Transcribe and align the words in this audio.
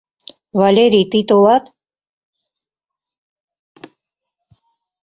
—Валерий, 0.59 1.07
тый 1.11 1.23
толат! 1.29 1.63